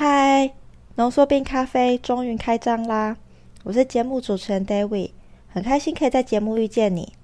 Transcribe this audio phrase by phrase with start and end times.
[0.00, 0.52] 嗨，
[0.94, 3.16] 浓缩冰咖啡终于开张啦！
[3.64, 5.10] 我是节目主持人 David，
[5.48, 7.14] 很开心可以在节目遇见你。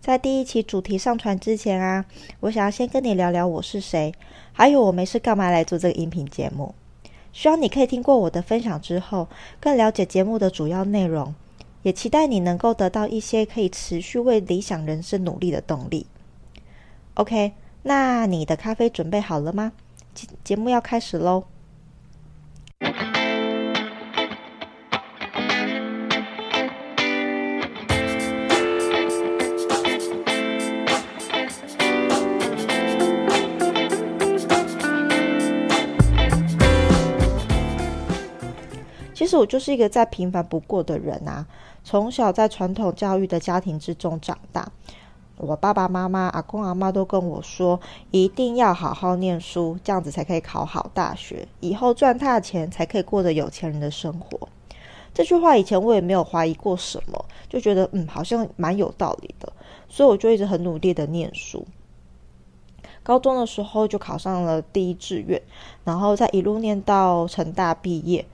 [0.00, 2.04] 在第一期主题上传之前啊，
[2.38, 4.14] 我想要先跟你聊聊我是谁，
[4.52, 6.72] 还有我没事干嘛来做这个音频节目。
[7.32, 9.26] 希望你可以听过我的分享之后，
[9.58, 11.34] 更了解节目的主要内容，
[11.82, 16.06] 也期待你能够得到一些可以持续为理想人生努力的动力。
[17.14, 19.72] OK，那你的咖啡准备好了吗？
[20.14, 21.42] 节节目要开始喽！
[39.32, 41.44] 实我就是一个再平凡不过的人啊，
[41.82, 44.70] 从小在传统教育的家庭之中长大。
[45.38, 47.80] 我爸爸妈妈、阿公阿妈都跟我说，
[48.12, 54.48] 一定要好好念书，这样子才可以考好大学，以后赚大钱才可以过着有钱人的生活。
[55.12, 59.52] 这句话以前我也没有怀疑过什么，就觉得嗯，好像蛮有道理的，
[59.88, 61.66] 所以我就一直很努力的念书。
[63.02, 65.40] 高中的时候就考上了第一志愿，
[65.82, 68.24] 然后再一路念到成大毕业，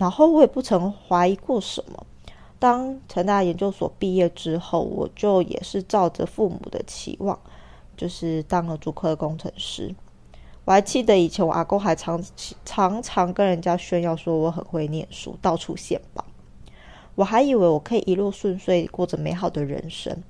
[0.00, 2.06] 然后我也不曾怀疑过什么。
[2.58, 7.38] 当成大研究所毕业之后，我就也是照着父母的期望，
[7.98, 9.94] 就是当了主科工程师。
[10.64, 12.22] 我还记得以前我阿公还常
[12.64, 16.24] 常常跟人家炫耀说我很会念书，到处献宝。
[17.14, 20.22] 我还以为我可以一路顺遂过着美好的人生，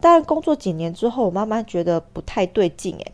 [0.00, 2.96] 但工作几年之后，我慢慢觉得不太对劲。
[2.96, 3.12] 诶，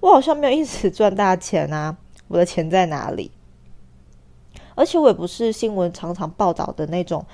[0.00, 3.30] 我好像没有一直赚大钱啊，我的钱在哪里？
[4.76, 7.26] 而且我也不是新闻常常报道的那种。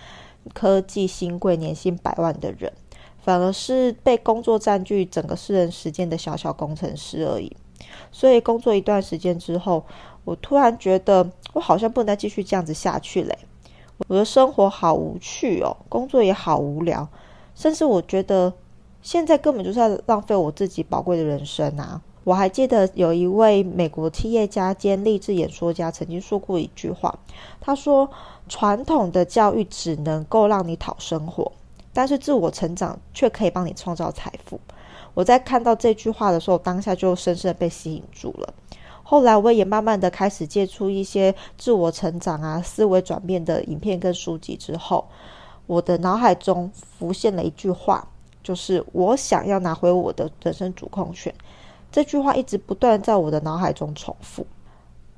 [0.55, 2.73] 科技新贵、年薪百万的人，
[3.23, 7.57] 反而是被工作占据整个私人时间的小小工程师而已。
[8.11, 9.85] 所以工作一段时间之后，
[10.25, 13.39] 我突然觉得我好像不能再继续这样子下去嘞。
[14.09, 17.09] 我的生活好无趣哦，工作也好无聊，
[17.55, 18.53] 甚至我觉得
[19.01, 22.03] 现在根本就是在浪费我自己宝贵的人生啊！
[22.25, 27.19] 我还记得有一位美国企业家兼励志演说家曾经说过一句话，
[27.61, 28.09] 他说
[28.49, 31.51] ：“传统的教育只能够让你讨生活，
[31.93, 34.61] 但是自我成长却可以帮你创造财富。”
[35.15, 38.55] 我在看到这句话的时候，当下就深深的被吸引住了。
[39.03, 45.07] 后来我也慢慢的开始接触一些自我成长啊、思维转变的影片跟书籍之后，
[45.67, 48.07] 我的脑海中浮现了一句话，
[48.43, 51.35] 就是我想要拿回我的人生主控权。
[51.93, 54.47] 这句话一直不断在我的脑海中重复。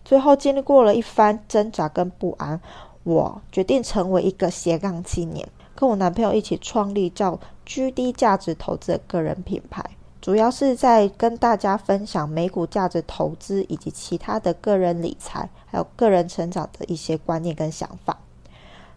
[0.04, 2.60] 最后，经历过了一番挣扎跟不安，
[3.04, 9.82] 我决定成为一个斜杠青年，跟我男朋友一起创立叫 GD 价值投资的个人品牌，
[10.20, 18.18] 主要是在跟大家分享美股价值投资以及其他的个人理财，还有个人成长的一些观念跟想法。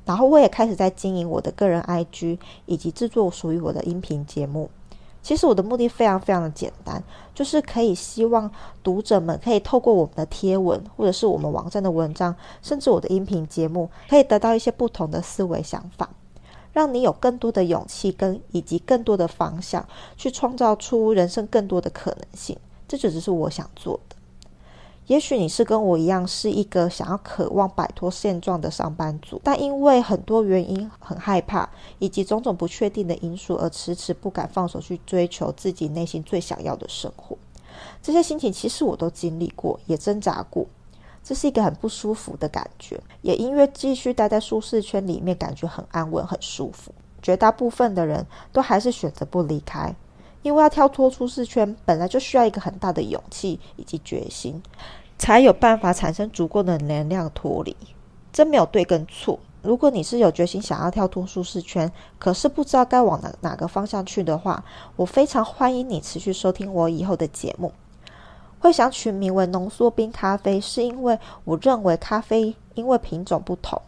[0.03, 4.69] 然后，我也开始在经营我的个人 IG，以及制作属于我的音频节目。
[5.27, 7.03] 其实我的目的非常非常的简单，
[7.35, 8.49] 就是可以希望
[8.81, 16.09] 读者们可以透过我们的贴文，或者是我们网站的文章，甚至我的音频节目，可以得到一些不同的思维想法，
[16.71, 22.57] 让你有更多的勇气跟以及更多的方向，去创造出人生更多的可能性。
[22.87, 24.06] 这就只是我想做的。
[25.07, 37.37] 也许你是跟我一样，是一个想要渴望摆脱现状的上班族，但因为很多原因很害怕，以及种种不确定的因素，而迟迟不敢放手去追求自己内心最想要的生活。
[38.03, 40.65] 这些心情其实我都经历过，也挣扎过，
[41.23, 42.99] 这是一个很不舒服的感觉。
[43.21, 46.91] 也因为继续待在舒适圈里面，感觉很安稳、很舒服，
[47.21, 49.95] 绝大部分的人都还是选择不离开。
[50.43, 54.61] 因为要跳脱舒适圈，本来就需要一个很大的勇气以及决心，
[55.17, 57.75] 才有办法产生足够的能量脱离。
[58.31, 59.39] 这没有对跟错。
[59.63, 64.63] 如果你是有决心想要跳脱舒适圈，可是不知道该往哪哪个方向去的话，
[64.95, 67.73] 我非常欢迎你持续收听我以后的节目。
[68.59, 73.81] 会想取名为浓缩冰咖啡，是因为我认为咖啡因为品种不同，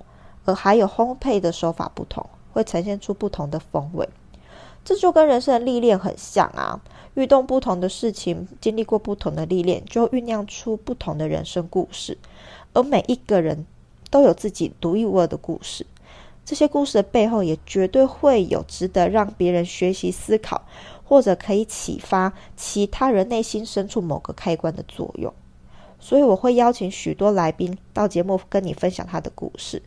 [0.45, 4.07] 而还有烘焙的手法不同，会呈现出不同的风味。
[4.89, 6.81] 这就跟人生的历练很像啊，
[7.13, 12.17] 遇到不同的事情，经历过不同的历练，就酝酿出不同的人生故事。
[12.73, 13.67] 而每一个人
[14.09, 15.85] 都有自己独一无二的故事，
[16.43, 20.63] 这些故事的背后也绝对会有值得让别人学习思考，
[21.03, 25.31] 或者可以启发其他人内心深处某个开关的作用。
[25.99, 29.83] 所以我会邀请许多来宾到节目跟你分享他的故事。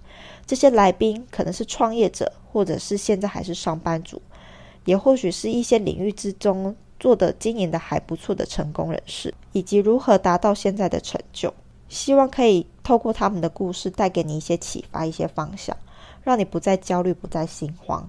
[0.47, 4.23] 这些来宾可能是创业者，或者是现在还是上班族。
[4.85, 11.53] 也或许是一些领域之中做的经营的还不错的成功人士，以及如何达到现在的成就。
[11.89, 15.77] 希望可以透过他们的故事带给你一些启发、一些方向，
[16.23, 18.09] 让你不再焦虑、不再心慌。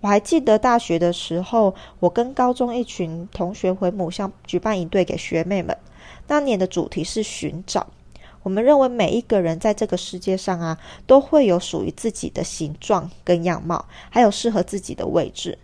[0.00, 5.76] 我还记得大学的时候，我跟高中一群同学回母校举办营队给学妹们。
[6.26, 7.86] 那年的主题是寻找。
[8.42, 15.58] 我们认为每一个人在这个世界上啊，都会有属于自己的形状跟样貌，还有适合自己的位置。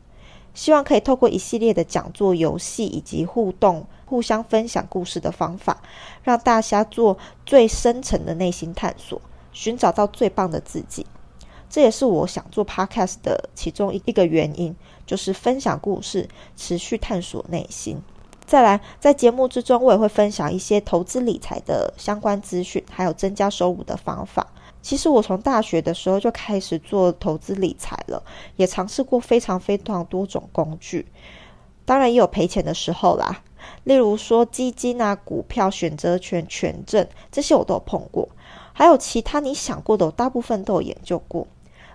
[0.55, 5.81] 希望可以透过一系列的讲座、游戏以及互动、互相分享故事的方法，
[6.23, 7.17] 让大家做
[7.47, 9.21] 最深层的内心探索，
[9.53, 11.07] 寻找到最棒的自己。
[11.71, 14.75] 这也是我想做 Podcast 的其中一个原因，
[15.07, 18.03] 就是分享故事，持续探索内心。
[18.49, 24.47] 再来，在节目之中，我也会分享一些投资理财的相关资讯，还有增加收入的方法。
[24.81, 28.23] 其实我从大学的时候就开始做投资理财了，
[28.57, 31.07] 也尝试过非常非常多种工具，
[31.85, 33.43] 当然也有赔钱的时候啦。
[33.85, 38.27] 例如说基金啊、股票、选择权、权证这些我都有碰过，
[38.73, 41.47] 还有其他你想过的，我大部分都有研究过。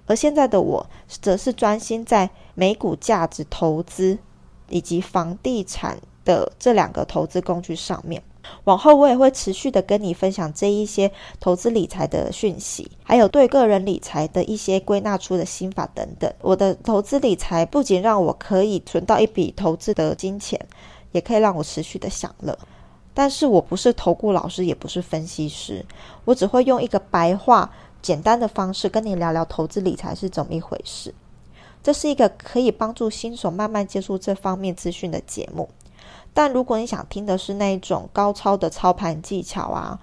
[0.06, 4.20] 而现在的我，则是专心在美股价值投资
[4.70, 8.22] 以及房地产的这两个投资工具上面。
[8.66, 11.10] 往后我也会持续的跟你分享这一些
[11.40, 16.32] 投资理财的讯息，还有对个人理财的一些归纳出的心法等等。
[16.42, 20.60] 我的投资理财不仅让我可以存到一笔投资的金钱，
[21.14, 22.58] 也可以让我持续的享乐。
[23.14, 25.86] 但是我不是投顾老师，也不是分析师，
[26.26, 27.72] 我只会用一个白话。
[28.02, 31.16] 简单的方式跟你聊聊投资理财是怎么一回事。
[31.82, 35.70] 这是一个可以帮助新手慢慢接触这方面资讯的节目。
[36.34, 40.00] 但如果你想听的是那种高超的操盘技巧啊，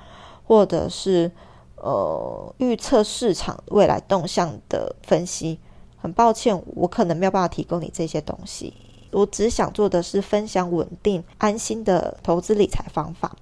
[0.47, 1.31] 或者是
[1.77, 5.59] 呃预测市场未来动向的分析，
[5.97, 8.73] 很抱歉，我可能没有办法提供你这些东西。
[9.13, 13.37] 我只想做的是分享稳定安心的投资理财方法。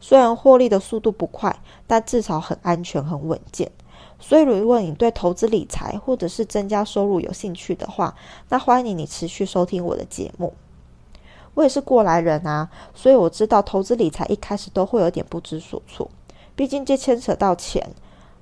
[0.00, 1.54] 虽然获利的速度不快，
[1.86, 3.70] 但至少很安全、很稳健。
[4.18, 8.14] 所以，如果你对投资理财或者是增加收入有兴趣的话，
[8.48, 10.54] 那欢迎你持续收听我的节目。
[11.54, 16.10] 我也是过来人啊，所以我知道投资理财一开始都会有点不知所措，
[16.56, 17.90] 毕竟这牵扯到钱，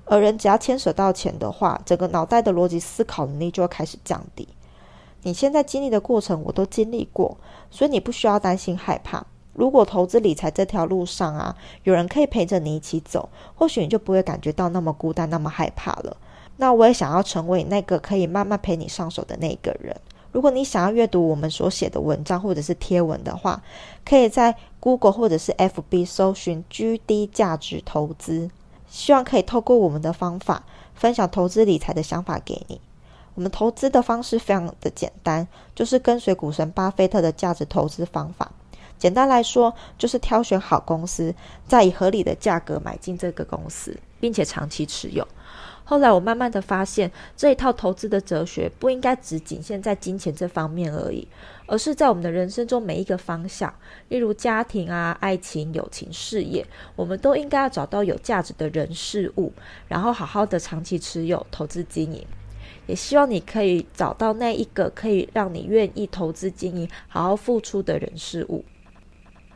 [0.05, 4.47] 而人只要牵扯到钱的话，整个脑袋的逻辑思考能力就会开始降低。
[5.23, 7.37] 你现在经历的过程，我都经历过，
[7.69, 9.25] 所以你不需要担心害怕。
[9.53, 16.15] 如果投资理财这条路上啊，有人可以陪着你一起走，或许你就不会感觉到那么孤单、那么害怕了。
[16.57, 19.95] 那我也想要成为那个可以慢慢陪你上手的那个人。
[20.31, 23.61] 如果你想要阅读我们所写的文章或者是贴文的话，
[24.05, 28.49] 可以在 Google 或者是 FB 搜寻 GD 价值投资，
[28.89, 30.63] 希望可以透过我们的方法
[30.95, 32.79] 分享投资理财的想法给你。
[33.35, 38.51] 我们投资的方式非常的简单，就是跟随股神巴菲特的价值投资方法。
[38.97, 41.33] 简单来说，就是挑选好公司，
[41.67, 45.27] 再以合理的价格买进这个公司，并且长期持有。
[45.83, 51.27] 后来我慢慢的发现，这一套投资的哲学不应该只仅限在金钱这方面而已，
[51.65, 53.73] 而是在我们的人生中每一个方向，
[54.07, 56.65] 例如家庭啊、爱情、友情、事业，
[56.95, 59.51] 我们都应该要找到有价值的人事物，
[59.89, 62.25] 然后好好的长期持有、投资经营。
[62.87, 68.63] 也希望你可以找到那一个可以让你愿意投资经营、好好付出的人事物。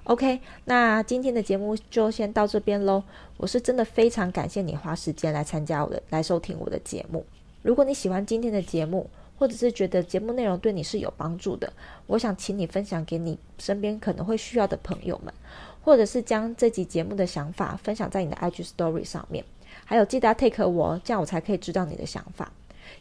[0.06, 3.04] OK，那今天的节目就先到这边喽。
[3.38, 7.26] 我是真的非常感谢你花时间来参加我的、来收听我的节目。
[7.64, 9.10] 如果你喜欢今天的节目，
[9.40, 11.74] 或者是觉得节目内容对你是有帮助的，
[12.06, 15.34] 我想请你分享给你身边可能会需要的朋友们，
[15.82, 19.44] 或者是将这集节目的想法分享在你的 IG Story 上面。
[19.86, 22.52] 还有记得 take 我，这样我才可以知道你的想法。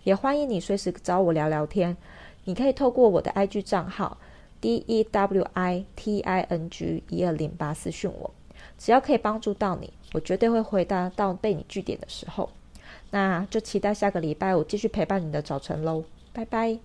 [0.04, 1.94] 也欢迎你随时找我聊聊天，
[2.44, 4.16] 你可以透过我的 IG 账号。
[4.64, 8.30] D E W I T I N G 一二零八私讯我，
[8.78, 12.48] 只要可以帮助到你，我绝对会回答到被你据点的时候。
[13.10, 16.78] 那就期待下个礼拜我继续陪伴你的早晨喽，拜拜。